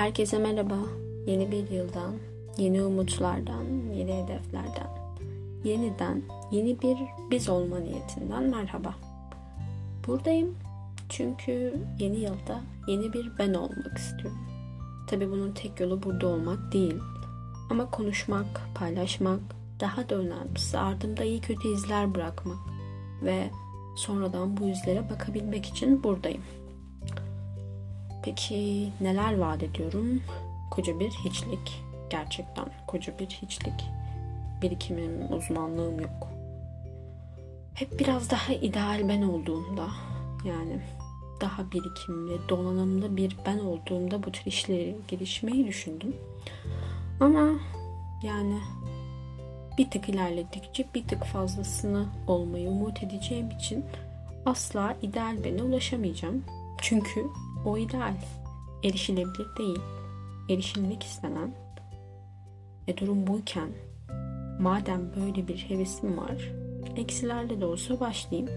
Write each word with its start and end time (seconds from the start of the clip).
Herkese 0.00 0.38
merhaba. 0.38 0.76
Yeni 1.26 1.50
bir 1.52 1.70
yıldan, 1.70 2.14
yeni 2.58 2.82
umutlardan, 2.82 3.64
yeni 3.94 4.14
hedeflerden, 4.14 4.88
yeniden 5.64 6.22
yeni 6.50 6.82
bir 6.82 6.98
biz 7.30 7.48
olma 7.48 7.78
niyetinden 7.78 8.42
merhaba. 8.42 8.94
Buradayım 10.06 10.56
çünkü 11.08 11.74
yeni 11.98 12.16
yılda 12.16 12.60
yeni 12.88 13.12
bir 13.12 13.38
ben 13.38 13.54
olmak 13.54 13.98
istiyorum. 13.98 14.38
Tabi 15.06 15.30
bunun 15.30 15.52
tek 15.52 15.80
yolu 15.80 16.02
burada 16.02 16.26
olmak 16.26 16.72
değil. 16.72 16.98
Ama 17.70 17.90
konuşmak, 17.90 18.60
paylaşmak, 18.74 19.40
daha 19.80 20.08
da 20.08 20.14
önemlisi 20.14 20.78
ardımda 20.78 21.24
iyi 21.24 21.40
kötü 21.40 21.68
izler 21.68 22.14
bırakmak 22.14 22.58
ve 23.22 23.50
sonradan 23.96 24.56
bu 24.56 24.68
izlere 24.68 25.10
bakabilmek 25.10 25.66
için 25.66 26.02
buradayım. 26.02 26.42
Peki 28.22 28.90
neler 29.00 29.38
vaat 29.38 29.62
ediyorum? 29.62 30.22
Koca 30.70 31.00
bir 31.00 31.10
hiçlik. 31.10 31.82
Gerçekten 32.10 32.66
koca 32.86 33.18
bir 33.18 33.26
hiçlik. 33.26 33.84
Birikimim, 34.62 35.32
uzmanlığım 35.32 36.00
yok. 36.00 36.28
Hep 37.74 37.98
biraz 38.00 38.30
daha 38.30 38.52
ideal 38.52 39.08
ben 39.08 39.22
olduğumda 39.22 39.88
yani 40.44 40.80
daha 41.40 41.70
birikimli, 41.72 42.48
donanımlı 42.48 43.16
bir 43.16 43.36
ben 43.46 43.58
olduğumda 43.58 44.22
bu 44.22 44.32
tür 44.32 44.46
işlere 44.46 44.94
girişmeyi 45.08 45.66
düşündüm. 45.66 46.16
Ama 47.20 47.48
yani 48.22 48.58
bir 49.78 49.90
tık 49.90 50.08
ilerledikçe 50.08 50.86
bir 50.94 51.08
tık 51.08 51.24
fazlasını 51.24 52.06
olmayı 52.26 52.68
umut 52.68 53.02
edeceğim 53.02 53.50
için 53.50 53.84
asla 54.46 54.96
ideal 55.02 55.44
bene 55.44 55.62
ulaşamayacağım. 55.62 56.44
Çünkü 56.82 57.26
o 57.64 57.78
ideal 57.78 58.14
erişilebilir 58.84 59.56
değil. 59.58 59.80
Erişilmek 60.48 61.02
istenen 61.02 61.54
e 62.86 62.96
durum 62.96 63.26
buyken 63.26 63.68
madem 64.60 65.00
böyle 65.16 65.48
bir 65.48 65.58
hevesim 65.68 66.18
var 66.18 66.60
eksilerle 66.96 67.60
de 67.60 67.64
olsa 67.64 68.00
başlayayım. 68.00 68.50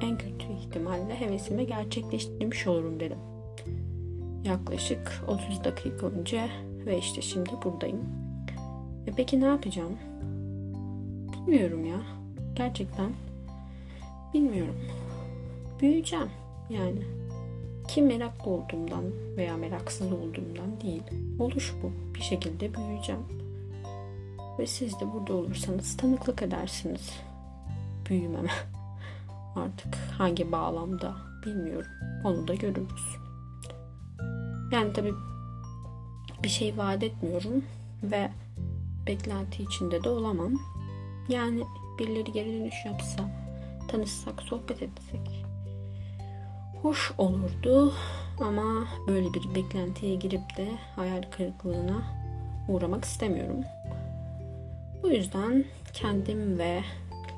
En 0.00 0.18
kötü 0.18 0.52
ihtimalle 0.52 1.20
hevesimi 1.20 1.66
gerçekleştirmiş 1.66 2.66
olurum 2.66 3.00
dedim. 3.00 3.18
Yaklaşık 4.44 5.24
30 5.28 5.64
dakika 5.64 6.06
önce 6.06 6.48
ve 6.86 6.98
işte 6.98 7.22
şimdi 7.22 7.50
buradayım. 7.64 8.00
E 9.06 9.12
peki 9.16 9.40
ne 9.40 9.44
yapacağım? 9.44 9.98
Bilmiyorum 11.32 11.84
ya. 11.84 12.00
Gerçekten 12.54 13.12
bilmiyorum. 14.34 14.76
Büyüyeceğim 15.80 16.30
yani. 16.70 17.21
Ki 17.92 18.02
meraklı 18.02 18.50
olduğumdan 18.50 19.04
veya 19.36 19.56
meraksız 19.56 20.12
olduğumdan 20.12 20.80
değil. 20.82 21.02
Oluş 21.38 21.74
bu. 21.82 22.14
Bir 22.14 22.20
şekilde 22.20 22.74
büyüyeceğim. 22.74 23.20
Ve 24.58 24.66
siz 24.66 25.00
de 25.00 25.12
burada 25.12 25.32
olursanız 25.32 25.96
tanıklık 25.96 26.42
edersiniz. 26.42 27.10
Büyümeme. 28.08 28.50
Artık 29.56 29.94
hangi 30.18 30.52
bağlamda 30.52 31.16
bilmiyorum. 31.46 31.90
Onu 32.24 32.48
da 32.48 32.54
görürüz. 32.54 33.16
Yani 34.72 34.92
tabii 34.92 35.14
bir 36.42 36.48
şey 36.48 36.78
vaat 36.78 37.02
etmiyorum 37.02 37.64
ve 38.02 38.30
beklenti 39.06 39.62
içinde 39.62 40.04
de 40.04 40.08
olamam. 40.08 40.52
Yani 41.28 41.62
birileri 41.98 42.32
geri 42.32 42.60
dönüş 42.60 42.84
yapsa, 42.86 43.30
tanışsak, 43.88 44.42
sohbet 44.42 44.82
etsek 44.82 45.51
hoş 46.82 47.12
olurdu 47.18 47.92
ama 48.40 48.86
böyle 49.08 49.34
bir 49.34 49.54
beklentiye 49.54 50.14
girip 50.14 50.56
de 50.56 50.68
hayal 50.96 51.22
kırıklığına 51.22 52.02
uğramak 52.68 53.04
istemiyorum. 53.04 53.60
Bu 55.02 55.10
yüzden 55.10 55.64
kendim 55.92 56.58
ve 56.58 56.82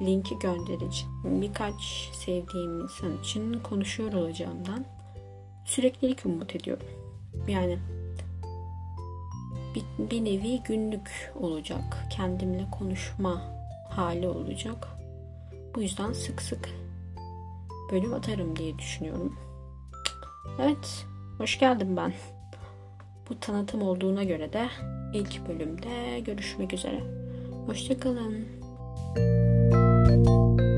linki 0.00 0.38
göndereceğim 0.38 1.42
birkaç 1.42 2.10
sevdiğim 2.12 2.80
insan 2.80 3.18
için 3.18 3.60
konuşuyor 3.60 4.12
olacağımdan 4.12 4.84
süreklilik 5.64 6.26
umut 6.26 6.56
ediyorum. 6.56 6.86
Yani 7.48 7.78
bir, 9.74 10.10
bir 10.10 10.24
nevi 10.24 10.62
günlük 10.62 11.32
olacak. 11.40 12.06
Kendimle 12.10 12.66
konuşma 12.78 13.42
hali 13.90 14.28
olacak. 14.28 14.88
Bu 15.74 15.82
yüzden 15.82 16.12
sık 16.12 16.42
sık 16.42 16.68
bölüm 17.92 18.14
atarım 18.14 18.56
diye 18.56 18.78
düşünüyorum. 18.78 19.36
Evet, 20.60 21.06
hoş 21.38 21.58
geldin 21.58 21.96
ben. 21.96 22.12
Bu 23.30 23.40
tanıtım 23.40 23.82
olduğuna 23.82 24.24
göre 24.24 24.52
de 24.52 24.68
ilk 25.14 25.48
bölümde 25.48 26.20
görüşmek 26.20 26.72
üzere. 26.72 27.02
Hoşçakalın. 27.66 28.46
Müzik 29.16 30.71